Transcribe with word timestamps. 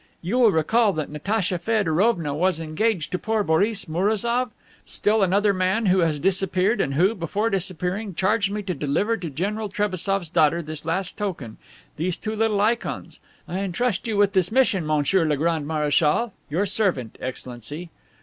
You 0.23 0.39
will 0.39 0.51
recall 0.51 0.93
that 0.93 1.11
Natacha 1.11 1.59
Feodorovna 1.59 2.33
was 2.33 2.59
engaged 2.59 3.11
to 3.11 3.19
poor 3.19 3.43
Boris 3.43 3.85
Mourazoff, 3.87 4.49
still 4.83 5.21
another 5.21 5.49
young 5.49 5.59
man 5.59 5.85
who 5.85 5.99
has 5.99 6.17
disappeared 6.19 6.81
and 6.81 6.95
who, 6.95 7.13
before 7.13 7.51
disappearing, 7.51 8.15
charged 8.15 8.49
me 8.51 8.63
to 8.63 8.73
deliver 8.73 9.15
to 9.17 9.29
General 9.29 9.69
Trebassof's 9.69 10.29
daughter 10.29 10.63
this 10.63 10.85
last 10.85 11.19
token 11.19 11.57
these 11.97 12.17
two 12.17 12.35
little 12.35 12.59
ikons. 12.61 13.19
I 13.47 13.59
entrust 13.59 14.07
you 14.07 14.17
with 14.17 14.33
this 14.33 14.51
mission, 14.51 14.87
Monsieur 14.87 15.23
le 15.23 15.37
Grand 15.37 15.67
Marechal. 15.67 16.33
Your 16.49 16.65
servant, 16.65 17.15
Excellency." 17.21 17.91